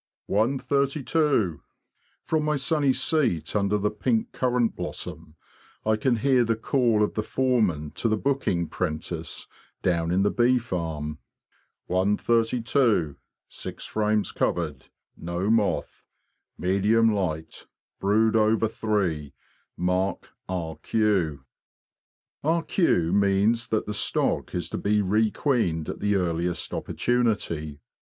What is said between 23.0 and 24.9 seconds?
means that the stock is to